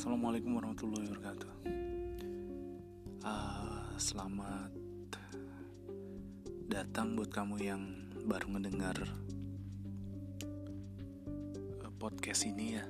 Assalamualaikum 0.00 0.56
warahmatullahi 0.56 1.12
wabarakatuh. 1.12 1.52
Uh, 3.20 3.92
selamat 4.00 4.72
datang 6.72 7.20
buat 7.20 7.28
kamu 7.28 7.60
yang 7.60 8.08
baru 8.24 8.56
ngedengar 8.56 8.96
uh, 11.84 11.92
podcast 12.00 12.48
ini 12.48 12.80
ya. 12.80 12.84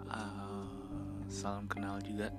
Uh, 0.00 1.20
salam 1.28 1.68
kenal 1.68 2.00
juga. 2.00 2.32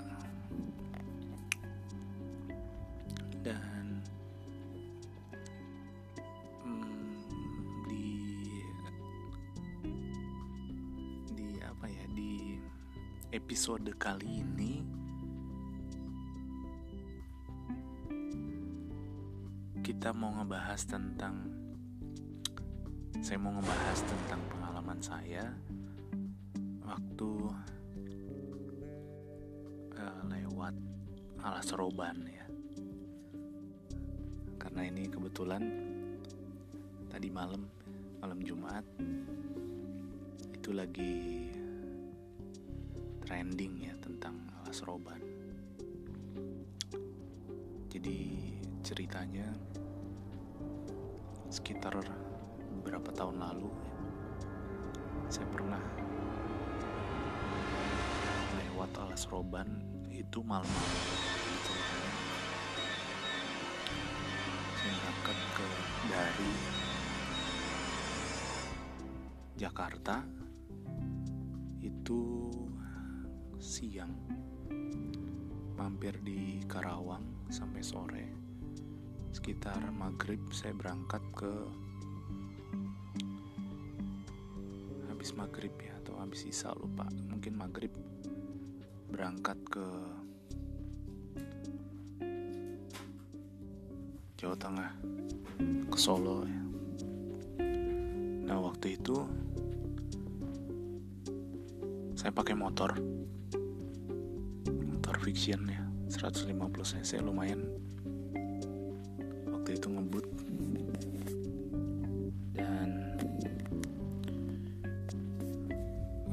Dan 3.45 3.72
episode 13.43 13.91
kali 13.99 14.39
ini. 14.39 14.79
Kita 19.83 20.15
mau 20.15 20.31
ngebahas 20.31 20.87
tentang 20.87 21.43
saya 23.19 23.35
mau 23.43 23.51
ngebahas 23.51 23.99
tentang 24.07 24.39
pengalaman 24.47 24.99
saya 25.03 25.51
waktu 26.87 27.31
uh, 29.99 30.21
lewat 30.23 30.75
alas 31.43 31.67
roban 31.75 32.23
ya. 32.23 32.47
Karena 34.55 34.87
ini 34.87 35.11
kebetulan 35.11 35.67
tadi 37.11 37.27
malam 37.27 37.67
malam 38.23 38.39
Jumat 38.39 38.87
itu 40.55 40.71
lagi 40.71 41.51
trending 43.33 43.89
ya 43.89 43.97
tentang 43.97 44.45
alas 44.61 44.85
roban. 44.85 45.17
Jadi 47.89 48.45
ceritanya 48.85 49.49
sekitar 51.49 51.97
beberapa 52.77 53.09
tahun 53.09 53.41
lalu 53.41 53.73
saya 55.33 55.49
pernah 55.49 55.81
lewat 58.53 59.01
alas 59.01 59.25
roban 59.25 59.81
itu 60.13 60.37
malam-malam. 60.45 61.01
Saya 64.77 65.11
ke 65.57 65.67
dari 66.05 66.53
Jakarta. 69.57 70.21
Itu 71.81 72.42
siang. 73.63 74.11
Mampir 75.79 76.19
di 76.19 76.59
Karawang 76.67 77.47
sampai 77.47 77.79
sore. 77.79 78.25
Sekitar 79.31 79.79
maghrib 79.95 80.43
saya 80.51 80.75
berangkat 80.75 81.23
ke 81.31 81.53
habis 85.07 85.31
maghrib 85.39 85.71
ya 85.79 85.95
atau 86.03 86.19
habis 86.19 86.43
isya 86.43 86.75
lupa. 86.75 87.07
Mungkin 87.31 87.55
maghrib 87.55 87.95
berangkat 89.07 89.55
ke 89.71 89.87
Jawa 94.43 94.59
Tengah 94.59 94.91
ke 95.87 95.97
Solo 95.97 96.43
ya. 96.43 96.63
Nah 98.43 98.59
waktu 98.59 98.99
itu 98.99 99.23
saya 102.19 102.35
pakai 102.35 102.59
motor 102.59 102.91
motor 105.23 105.31
fiction 105.31 105.63
ya 105.71 105.79
150 106.11 106.51
cc 106.83 107.23
lumayan. 107.23 107.63
Waktu 109.55 109.79
itu 109.79 109.87
ngebut. 109.87 110.25
Dan 112.51 113.15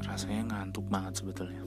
rasanya 0.03 0.43
ngantuk 0.51 0.83
banget 0.91 1.23
sebetulnya. 1.23 1.63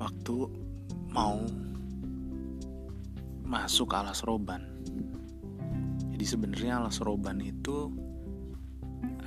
Waktu 0.00 0.36
mau 1.12 1.36
masuk 3.44 3.92
alas 3.92 4.24
roban. 4.24 4.64
Jadi 6.08 6.24
sebenarnya 6.24 6.80
alas 6.80 7.04
roban 7.04 7.44
itu 7.44 7.92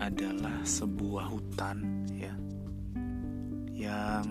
adalah 0.02 0.66
sebuah 0.66 1.30
hutan 1.30 2.09
yang 3.80 4.28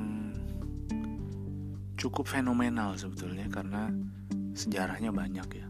cukup 1.97 2.29
fenomenal 2.29 2.93
sebetulnya 3.01 3.49
karena 3.49 3.89
sejarahnya 4.53 5.09
banyak 5.09 5.49
ya. 5.57 5.67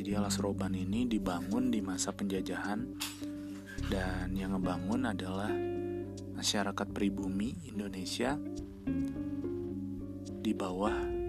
Jadi 0.00 0.10
alas 0.16 0.40
roban 0.40 0.72
ini 0.72 1.04
dibangun 1.04 1.68
di 1.68 1.84
masa 1.84 2.16
penjajahan 2.16 2.88
dan 3.92 4.32
yang 4.32 4.56
ngebangun 4.56 5.04
adalah 5.12 5.52
masyarakat 6.32 6.88
pribumi 6.96 7.52
Indonesia 7.68 8.40
di 10.40 10.56
bawah 10.56 11.19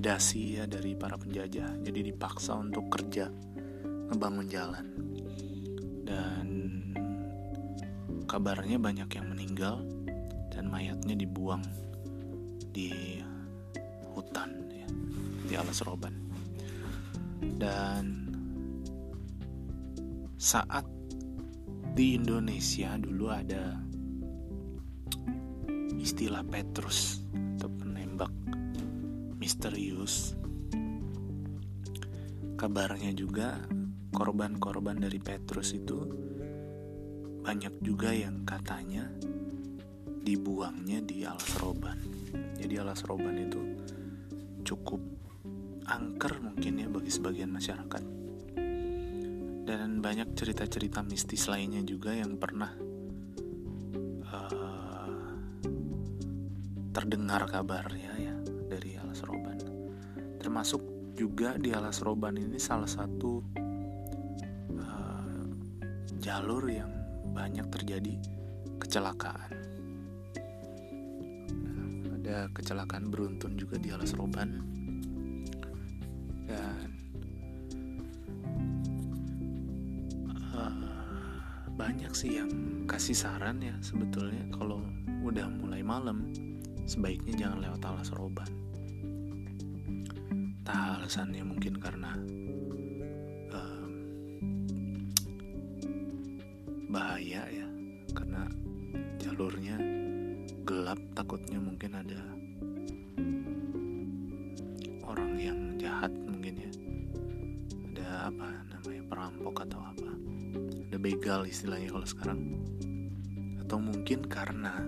intimidasi 0.00 0.56
ya 0.56 0.64
dari 0.64 0.96
para 0.96 1.20
penjajah. 1.20 1.84
Jadi 1.84 2.00
dipaksa 2.08 2.56
untuk 2.56 2.88
kerja 2.88 3.28
ngebangun 4.08 4.48
jalan. 4.48 4.86
Dan 6.08 6.46
kabarnya 8.24 8.80
banyak 8.80 9.12
yang 9.12 9.28
meninggal 9.28 9.84
dan 10.48 10.72
mayatnya 10.72 11.12
dibuang 11.12 11.60
di 12.72 13.20
hutan 14.16 14.72
ya, 14.72 14.88
di 15.44 15.54
alas 15.60 15.84
roban. 15.84 16.16
Dan 17.60 18.32
saat 20.40 20.88
di 21.92 22.16
Indonesia 22.16 22.96
dulu 22.96 23.28
ada 23.28 23.76
istilah 26.00 26.40
Petrus 26.48 27.19
misterius. 29.60 30.32
Kabarnya 32.56 33.12
juga 33.12 33.60
korban-korban 34.08 34.96
dari 34.96 35.20
Petrus 35.20 35.76
itu 35.76 36.00
banyak 37.44 37.84
juga 37.84 38.08
yang 38.08 38.40
katanya 38.48 39.04
dibuangnya 40.24 41.04
di 41.04 41.28
alas 41.28 41.60
roban. 41.60 42.00
Jadi 42.56 42.74
alas 42.80 43.04
roban 43.04 43.36
itu 43.36 43.60
cukup 44.64 45.04
angker 45.84 46.40
mungkin 46.40 46.80
ya 46.80 46.88
bagi 46.88 47.12
sebagian 47.12 47.52
masyarakat. 47.52 48.04
Dan 49.68 50.00
banyak 50.00 50.40
cerita-cerita 50.40 51.04
mistis 51.04 51.44
lainnya 51.52 51.84
juga 51.84 52.16
yang 52.16 52.40
pernah 52.40 52.72
uh, 54.24 55.20
terdengar 56.96 57.44
kabarnya 57.44 58.12
ya 58.16 58.29
dari 58.70 58.94
alas 58.94 59.26
roban. 59.26 59.58
Termasuk 60.38 60.78
juga 61.18 61.58
di 61.58 61.74
alas 61.74 61.98
roban 62.06 62.38
ini 62.38 62.56
salah 62.56 62.86
satu 62.86 63.42
uh, 64.78 65.44
jalur 66.22 66.62
yang 66.70 66.88
banyak 67.34 67.66
terjadi 67.66 68.14
kecelakaan. 68.78 69.50
Nah, 71.50 72.14
ada 72.14 72.46
kecelakaan 72.54 73.10
beruntun 73.10 73.58
juga 73.58 73.74
di 73.76 73.90
alas 73.90 74.14
roban 74.14 74.62
dan 76.46 76.90
uh, 80.54 81.70
banyak 81.74 82.12
sih 82.14 82.42
yang 82.42 82.50
kasih 82.90 83.14
saran 83.14 83.62
ya 83.62 83.74
sebetulnya 83.80 84.42
kalau 84.52 84.82
udah 85.22 85.46
mulai 85.46 85.80
malam 85.84 86.26
sebaiknya 86.90 87.46
jangan 87.46 87.62
lewat 87.62 87.86
alas 87.86 88.10
roban. 88.18 88.50
Entah 90.34 90.98
alasannya 90.98 91.46
mungkin 91.46 91.78
karena 91.78 92.18
um, 93.54 93.90
bahaya 96.90 97.46
ya, 97.46 97.68
karena 98.10 98.42
jalurnya 99.22 99.78
gelap, 100.66 100.98
takutnya 101.14 101.62
mungkin 101.62 101.94
ada 101.94 102.18
orang 105.06 105.38
yang 105.38 105.78
jahat 105.78 106.10
mungkin 106.26 106.58
ya, 106.58 106.70
ada 107.94 108.34
apa 108.34 108.50
namanya 108.66 109.02
perampok 109.06 109.62
atau 109.62 109.78
apa, 109.78 110.10
ada 110.90 110.98
begal 110.98 111.46
istilahnya 111.46 111.94
kalau 111.94 112.06
sekarang, 112.10 112.40
atau 113.62 113.78
mungkin 113.78 114.26
karena 114.26 114.82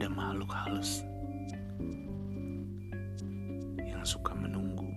ada 0.00 0.08
makhluk 0.16 0.48
halus 0.48 1.04
yang 3.76 4.00
suka 4.00 4.32
menunggu 4.32 4.88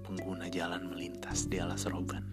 pengguna 0.00 0.48
jalan 0.48 0.88
melintas 0.88 1.52
di 1.52 1.60
alas 1.60 1.84
roban. 1.84 2.24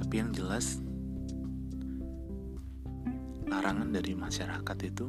Tapi 0.00 0.14
yang 0.16 0.32
jelas 0.32 0.80
larangan 3.44 3.92
dari 3.92 4.16
masyarakat 4.16 4.78
itu 4.88 5.04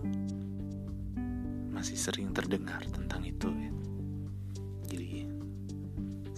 masih 1.71 1.95
sering 1.95 2.35
terdengar 2.35 2.83
tentang 2.91 3.23
itu 3.23 3.47
ya. 3.47 3.71
Jadi 4.91 5.28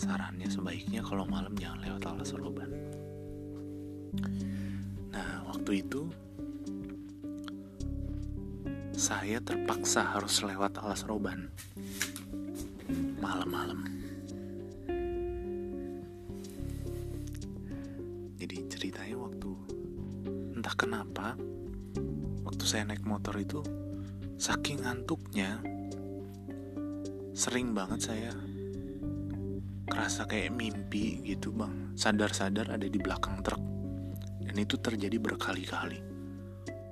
sarannya 0.01 0.50
sebaiknya 0.50 1.06
kalau 1.06 1.30
malam 1.30 1.53
jangan 1.53 1.86
lewat 1.86 2.01
alas 2.09 2.33
roban. 2.33 2.74
Nah, 5.13 5.45
waktu 5.45 5.86
itu 5.86 6.09
saya 8.98 9.38
terpaksa 9.45 10.01
harus 10.18 10.42
lewat 10.42 10.81
alas 10.81 11.06
roban 11.06 11.53
malam-malam. 13.21 13.86
Jadi 18.42 18.57
ceritanya 18.74 19.21
waktu 19.21 19.51
entah 20.57 20.74
kenapa 20.74 21.38
waktu 22.42 22.63
saya 22.65 22.89
naik 22.89 23.06
motor 23.06 23.38
itu 23.38 23.62
saking 24.42 24.81
ngantuknya 24.81 25.62
sering 27.38 27.77
banget 27.77 28.01
saya 28.01 28.33
kerasa 29.91 30.23
kayak 30.23 30.55
mimpi 30.55 31.19
gitu 31.27 31.51
bang. 31.51 31.91
Sadar-sadar 31.99 32.71
ada 32.71 32.88
di 32.88 32.95
belakang 32.95 33.43
truk. 33.43 33.59
Dan 34.39 34.55
itu 34.55 34.79
terjadi 34.79 35.19
berkali-kali. 35.19 35.99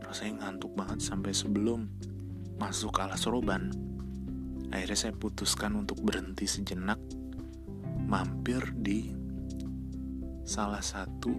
Rasanya 0.03 0.43
ngantuk 0.43 0.75
banget 0.75 0.99
sampai 0.99 1.31
sebelum 1.31 1.87
masuk 2.59 2.99
alas 2.99 3.23
roban. 3.23 3.71
Akhirnya 4.75 4.99
saya 5.07 5.13
putuskan 5.15 5.79
untuk 5.79 6.03
berhenti 6.03 6.43
sejenak 6.43 6.99
mampir 8.03 8.59
di 8.75 9.15
salah 10.43 10.83
satu 10.83 11.31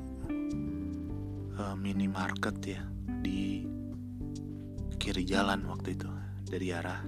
uh, 1.60 1.76
minimarket 1.76 2.56
ya 2.64 2.82
di 3.20 3.66
kiri 4.96 5.26
jalan 5.28 5.66
waktu 5.68 5.98
itu 5.98 6.10
dari 6.48 6.72
arah 6.72 7.00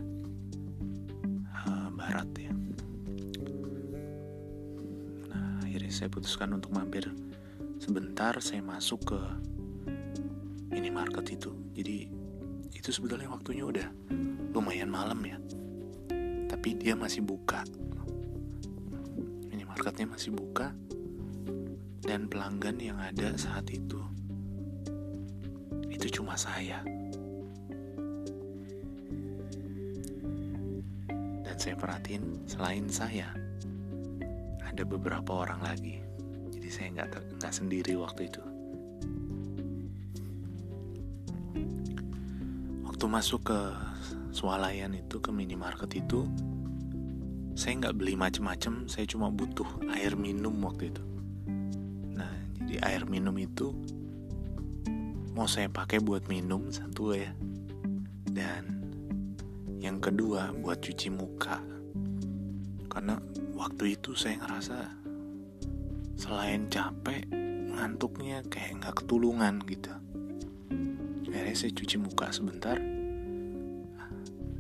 uh, 1.67 1.89
barat 1.95 2.29
ya. 2.37 2.52
Saya 5.93 6.09
putuskan 6.09 6.57
untuk 6.57 6.73
mampir 6.73 7.05
sebentar. 7.77 8.33
Saya 8.41 8.65
masuk 8.65 9.13
ke 9.13 9.21
minimarket 10.73 11.37
itu. 11.37 11.53
Jadi 11.77 12.09
itu 12.73 12.89
sebetulnya 12.89 13.29
waktunya 13.29 13.69
udah 13.69 13.89
lumayan 14.57 14.89
malam 14.89 15.21
ya. 15.21 15.37
Tapi 16.49 16.81
dia 16.81 16.97
masih 16.97 17.21
buka. 17.21 17.61
Minimarketnya 19.53 20.09
masih 20.09 20.33
buka 20.33 20.73
dan 22.01 22.27
pelanggan 22.27 22.81
yang 22.81 22.97
ada 22.97 23.37
saat 23.37 23.69
itu 23.69 24.01
itu 25.93 26.19
cuma 26.19 26.35
saya. 26.35 26.83
saya 31.63 31.79
perhatiin 31.79 32.43
selain 32.51 32.91
saya 32.91 33.31
ada 34.73 34.89
beberapa 34.89 35.45
orang 35.45 35.61
lagi. 35.61 36.01
Jadi 36.57 36.69
saya 36.73 36.89
nggak 36.97 37.37
nggak 37.37 37.53
sendiri 37.53 37.93
waktu 38.01 38.33
itu. 38.33 38.43
Waktu 42.89 43.05
masuk 43.05 43.53
ke 43.53 43.61
swalayan 44.33 44.97
itu 44.97 45.21
ke 45.21 45.29
minimarket 45.29 46.01
itu 46.01 46.25
saya 47.53 47.77
nggak 47.85 48.01
beli 48.01 48.17
macem-macem 48.17 48.89
saya 48.89 49.05
cuma 49.05 49.29
butuh 49.29 49.69
air 49.93 50.17
minum 50.17 50.57
waktu 50.65 50.89
itu. 50.89 51.05
Nah 52.17 52.33
jadi 52.65 52.81
air 52.81 53.05
minum 53.05 53.37
itu 53.37 53.77
mau 55.37 55.45
saya 55.45 55.69
pakai 55.69 56.01
buat 56.01 56.25
minum 56.33 56.73
satu 56.73 57.13
ya. 57.13 57.29
Dan 58.33 58.81
yang 59.85 60.01
kedua 60.01 60.57
buat 60.57 60.81
cuci 60.81 61.13
muka 61.13 61.61
karena 62.93 63.17
waktu 63.57 63.97
itu 63.97 64.13
saya 64.13 64.37
ngerasa 64.45 64.85
selain 66.21 66.69
capek 66.69 67.25
ngantuknya 67.73 68.45
kayak 68.53 68.85
nggak 68.85 69.01
ketulungan 69.01 69.65
gitu. 69.65 69.89
Akhirnya 71.25 71.57
saya 71.57 71.73
cuci 71.73 71.97
muka 71.97 72.29
sebentar. 72.29 72.77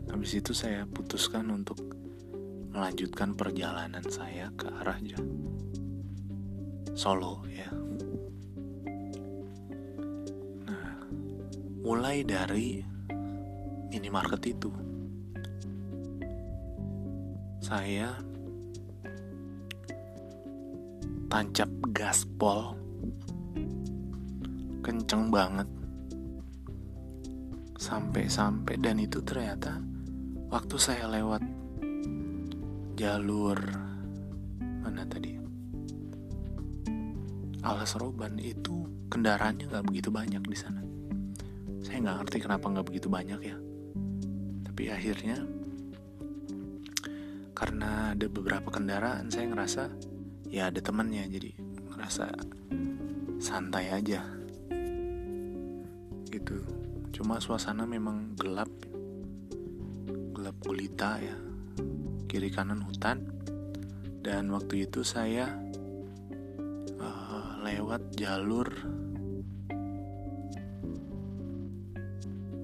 Habis 0.08 0.32
itu 0.40 0.56
saya 0.56 0.88
putuskan 0.88 1.52
untuk 1.52 1.76
melanjutkan 2.72 3.36
perjalanan 3.36 4.00
saya 4.08 4.48
ke 4.56 4.64
arah 4.80 4.96
Solo 6.96 7.44
ya. 7.52 7.68
Nah 10.64 11.04
mulai 11.84 12.24
dari 12.24 12.80
minimarket 13.92 14.56
itu 14.56 14.72
saya 17.72 18.12
tancap 21.32 21.72
gaspol 21.88 22.76
kenceng 24.84 25.32
banget. 25.32 25.64
Sampai-sampai 27.80 28.76
dan 28.76 29.00
itu 29.00 29.24
ternyata 29.24 29.80
waktu 30.52 30.76
saya 30.76 31.08
lewat 31.16 31.40
jalur 33.00 33.56
mana 34.84 35.08
tadi? 35.08 35.40
Alas 37.64 37.96
roban 37.96 38.36
itu 38.36 38.84
kendaraannya 39.08 39.72
nggak 39.72 39.86
begitu 39.88 40.12
banyak 40.12 40.44
di 40.44 40.58
sana. 40.60 40.84
Saya 41.80 42.04
nggak 42.04 42.16
ngerti 42.20 42.36
kenapa 42.36 42.68
nggak 42.68 42.84
begitu 42.84 43.08
banyak 43.08 43.40
ya. 43.40 43.56
Tapi 44.60 44.92
akhirnya 44.92 45.61
karena 47.62 48.10
ada 48.10 48.26
beberapa 48.26 48.74
kendaraan 48.74 49.30
saya 49.30 49.46
ngerasa 49.46 49.86
ya 50.50 50.66
ada 50.66 50.82
temennya 50.82 51.30
jadi 51.30 51.54
ngerasa 51.94 52.26
santai 53.38 53.94
aja. 53.94 54.26
Gitu. 56.26 56.58
Cuma 57.14 57.38
suasana 57.38 57.86
memang 57.86 58.34
gelap. 58.34 58.66
Gelap 60.34 60.56
gulita 60.58 61.22
ya. 61.22 61.38
Kiri 62.26 62.50
kanan 62.50 62.82
hutan. 62.82 63.30
Dan 64.18 64.50
waktu 64.50 64.90
itu 64.90 65.06
saya 65.06 65.46
uh, 66.98 67.62
lewat 67.62 68.18
jalur. 68.18 68.66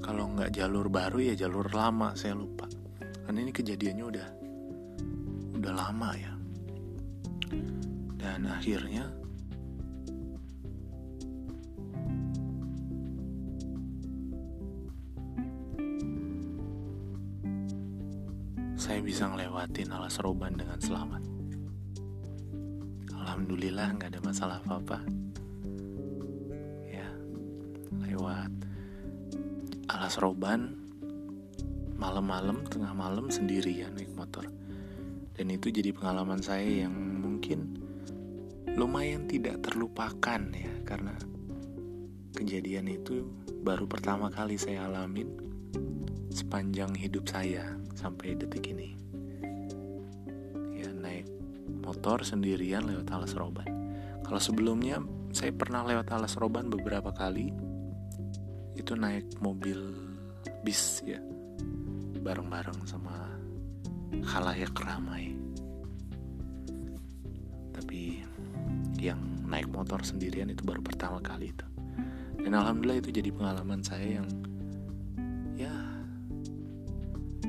Kalau 0.03 0.25
nggak 0.35 0.59
jalur 0.59 0.91
baru 0.91 1.23
ya 1.23 1.47
jalur 1.47 1.71
lama 1.71 2.19
saya 2.19 2.35
lupa. 2.35 2.67
Karena 2.99 3.39
ini 3.47 3.55
kejadiannya 3.55 4.05
udah 4.05 4.29
udah 5.59 5.75
lama 5.75 6.11
ya. 6.15 6.33
Dan 8.15 8.47
akhirnya 8.47 9.11
saya 18.79 19.03
bisa 19.03 19.27
ngelewatin 19.27 19.91
alas 19.91 20.23
roban 20.23 20.55
dengan 20.55 20.79
selamat. 20.79 21.23
Alhamdulillah 23.19 23.99
nggak 23.99 24.15
ada 24.15 24.23
masalah 24.23 24.63
apa-apa. 24.63 25.03
Ya 26.87 27.11
lewat 28.07 28.55
alas 29.91 30.15
roban 30.23 30.79
malam-malam 31.99 32.63
tengah 32.71 32.95
malam 32.95 33.27
sendirian 33.27 33.91
naik 33.99 34.15
motor 34.15 34.47
dan 35.39 35.55
itu 35.55 35.71
jadi 35.71 35.95
pengalaman 35.95 36.43
saya 36.43 36.83
yang 36.83 36.91
mungkin 37.23 37.79
lumayan 38.75 39.31
tidak 39.31 39.63
terlupakan 39.63 40.43
ya 40.51 40.73
karena 40.83 41.15
kejadian 42.35 42.91
itu 42.91 43.23
baru 43.63 43.87
pertama 43.87 44.35
kali 44.35 44.59
saya 44.59 44.91
alamin 44.91 45.31
sepanjang 46.35 46.91
hidup 46.99 47.27
saya 47.31 47.79
sampai 47.95 48.35
detik 48.35 48.75
ini. 48.75 48.99
Ya 50.75 50.91
naik 50.91 51.27
motor 51.83 52.27
sendirian 52.27 52.87
lewat 52.87 53.07
alas 53.11 53.35
roban. 53.39 53.67
Kalau 54.27 54.43
sebelumnya 54.43 55.03
saya 55.31 55.55
pernah 55.55 55.87
lewat 55.87 56.11
alas 56.15 56.35
roban 56.35 56.67
beberapa 56.67 57.15
kali. 57.15 57.55
Itu 58.79 58.95
naik 58.95 59.43
mobil 59.43 59.79
bis 60.63 61.03
ya 61.03 61.19
bareng-bareng 62.23 62.87
sama 62.87 63.38
khalayak 64.25 64.75
ramai. 64.77 65.37
Tapi 67.73 68.23
yang 68.99 69.21
naik 69.47 69.71
motor 69.71 70.03
sendirian 70.05 70.51
itu 70.53 70.61
baru 70.67 70.85
pertama 70.85 71.23
kali 71.23 71.55
itu. 71.55 71.67
Dan 72.39 72.55
alhamdulillah 72.55 73.01
itu 73.03 73.11
jadi 73.11 73.31
pengalaman 73.35 73.81
saya 73.83 74.21
yang 74.23 74.29
ya 75.59 75.75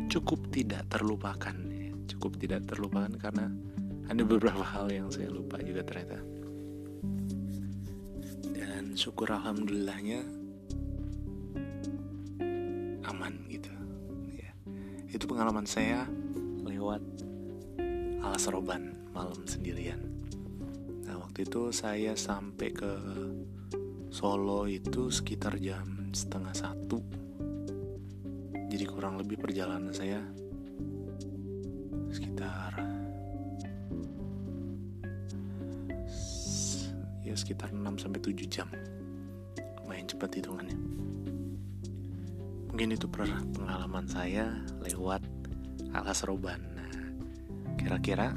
cukup 0.09 0.49
tidak 0.49 0.87
terlupakan. 0.89 1.55
Cukup 2.09 2.41
tidak 2.41 2.65
terlupakan 2.67 3.13
karena 3.15 3.47
ada 4.09 4.23
beberapa 4.25 4.65
hal 4.65 4.89
yang 4.89 5.07
saya 5.13 5.29
lupa 5.29 5.61
juga 5.61 5.85
ternyata. 5.85 6.19
Dan 8.57 8.97
syukur 8.97 9.29
alhamdulillahnya 9.29 10.25
aman 13.07 13.33
gitu. 13.47 13.71
Ya. 14.35 14.51
Itu 15.13 15.29
pengalaman 15.29 15.69
saya 15.69 16.09
alas 18.39 18.55
roban 18.55 18.95
malam 19.11 19.43
sendirian. 19.43 19.99
Nah 21.03 21.19
waktu 21.19 21.43
itu 21.43 21.75
saya 21.75 22.15
sampai 22.15 22.71
ke 22.71 22.87
Solo 24.15 24.63
itu 24.63 25.11
sekitar 25.11 25.59
jam 25.59 26.07
setengah 26.15 26.55
satu. 26.55 27.03
Jadi 28.71 28.85
kurang 28.87 29.19
lebih 29.19 29.43
perjalanan 29.43 29.91
saya 29.91 30.23
sekitar 32.15 32.79
ya 37.27 37.35
sekitar 37.35 37.75
6 37.75 38.07
sampai 38.07 38.23
7 38.23 38.47
jam. 38.47 38.71
Lumayan 39.83 40.07
cepat 40.07 40.39
hitungannya. 40.39 40.79
Mungkin 42.71 42.95
itu 42.95 43.03
pengalaman 43.11 44.07
saya 44.07 44.63
lewat 44.79 45.27
alas 45.91 46.23
roban 46.23 46.78
kira-kira 47.79 48.35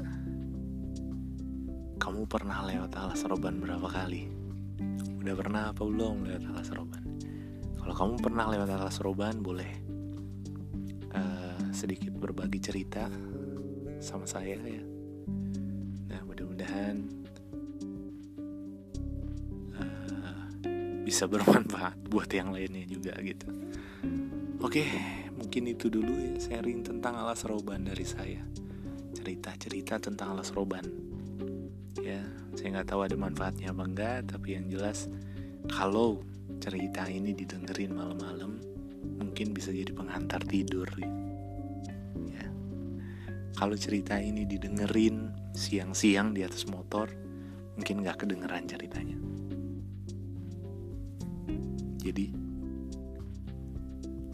kamu 1.99 2.23
pernah 2.31 2.63
lewat 2.63 2.95
alas 2.95 3.27
roban 3.27 3.59
berapa 3.59 3.87
kali? 3.91 4.31
Udah 5.19 5.35
pernah 5.35 5.61
apa 5.75 5.83
belum 5.83 6.23
lewat 6.23 6.43
alas 6.47 6.71
roban 6.71 7.03
kalau 7.83 7.99
kamu 7.99 8.15
pernah 8.23 8.47
lewat 8.47 8.69
alas 8.79 8.97
roban 9.03 9.43
boleh 9.43 9.67
uh, 11.11 11.59
sedikit 11.75 12.15
berbagi 12.15 12.63
cerita 12.63 13.11
sama 13.99 14.23
saya 14.23 14.55
ya. 14.55 14.79
Nah 16.07 16.23
mudah-mudahan 16.23 16.95
uh, 19.75 20.43
bisa 21.03 21.27
bermanfaat 21.27 21.99
buat 22.11 22.31
yang 22.31 22.55
lainnya 22.55 22.87
juga 22.87 23.19
gitu. 23.19 23.51
Oke 24.63 24.87
mungkin 25.35 25.75
itu 25.75 25.91
dulu 25.91 26.15
ya 26.23 26.39
sharing 26.39 26.87
tentang 26.87 27.19
alas 27.19 27.43
roban 27.43 27.83
dari 27.83 28.07
saya 28.07 28.39
cerita-cerita 29.23 30.03
tentang 30.03 30.35
alas 30.35 30.51
roban. 30.51 30.83
Ya 32.03 32.19
saya 32.59 32.75
nggak 32.75 32.91
tahu 32.91 33.07
ada 33.07 33.15
manfaatnya 33.15 33.71
apa 33.71 33.83
enggak 33.87 34.17
tapi 34.35 34.59
yang 34.59 34.67
jelas 34.67 35.07
kalau 35.71 36.19
cerita 36.59 37.07
ini 37.07 37.31
didengerin 37.31 37.95
malam-malam 37.95 38.59
mungkin 39.23 39.55
bisa 39.55 39.71
jadi 39.71 39.95
pengantar 39.95 40.43
tidur. 40.43 40.91
Ya. 42.27 42.47
Kalau 43.55 43.79
cerita 43.79 44.19
ini 44.19 44.43
didengerin 44.43 45.31
siang-siang 45.55 46.35
di 46.35 46.43
atas 46.43 46.67
motor 46.67 47.07
mungkin 47.79 48.03
nggak 48.03 48.27
kedengeran 48.27 48.67
ceritanya. 48.67 49.15
Jadi 52.03 52.27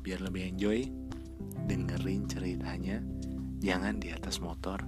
biar 0.02 0.26
lebih 0.26 0.58
enjoy 0.58 0.90
dengerin 1.70 2.26
ceritanya 2.26 2.98
jangan 3.60 4.00
di 4.00 4.12
atas 4.12 4.40
motor 4.40 4.82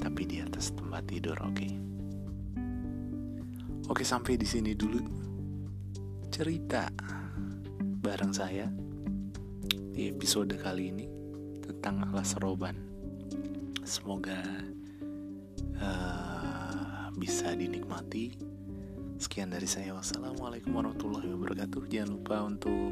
tapi 0.00 0.22
di 0.28 0.40
atas 0.44 0.72
tempat 0.76 1.08
tidur 1.08 1.36
oke 1.42 1.52
okay? 1.56 1.72
Oke, 3.86 4.02
sampai 4.02 4.34
di 4.34 4.42
sini 4.42 4.74
dulu 4.74 4.98
cerita 6.26 6.90
bareng 7.78 8.34
saya 8.34 8.66
di 9.94 10.10
episode 10.10 10.58
kali 10.58 10.90
ini 10.90 11.06
tentang 11.62 12.02
alas 12.10 12.34
roban. 12.42 12.74
Semoga 13.86 14.42
uh, 15.78 17.14
bisa 17.14 17.54
dinikmati. 17.54 18.34
Sekian 19.22 19.54
dari 19.54 19.70
saya. 19.70 19.94
Wassalamualaikum 19.94 20.74
warahmatullahi 20.74 21.30
wabarakatuh. 21.30 21.86
Jangan 21.86 22.10
lupa 22.10 22.42
untuk 22.42 22.90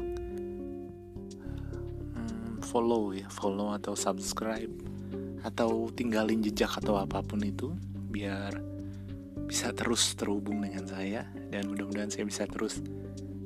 um, 2.15 2.55
follow 2.63 3.11
ya, 3.11 3.27
follow 3.27 3.75
atau 3.75 3.99
subscribe 3.99 4.84
atau 5.45 5.93
tinggalin 5.93 6.41
jejak 6.41 6.81
atau 6.81 6.97
apa 6.97 7.21
pun 7.21 7.37
itu 7.45 7.69
biar 8.09 8.57
bisa 9.45 9.69
terus 9.77 10.17
terhubung 10.17 10.65
dengan 10.65 10.89
saya 10.89 11.29
dan 11.53 11.69
mudah-mudahan 11.69 12.09
saya 12.09 12.25
bisa 12.25 12.49
terus 12.49 12.81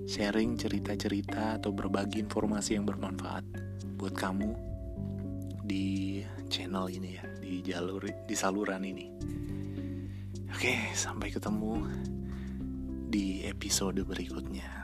sharing 0.08 0.56
cerita-cerita 0.56 1.60
atau 1.60 1.76
berbagi 1.76 2.24
informasi 2.24 2.80
yang 2.80 2.88
bermanfaat 2.88 3.44
buat 4.00 4.16
kamu 4.16 4.56
di 5.68 6.24
channel 6.50 6.90
ini 6.90 7.20
ya, 7.20 7.26
di 7.38 7.62
jalur 7.62 8.02
di 8.08 8.34
saluran 8.34 8.82
ini. 8.82 9.06
Oke, 10.50 10.96
sampai 10.98 11.30
ketemu 11.30 11.86
di 13.12 13.46
episode 13.46 14.02
berikutnya. 14.02 14.79